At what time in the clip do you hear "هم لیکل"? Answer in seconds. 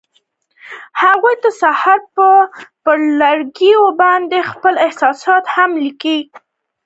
5.55-6.21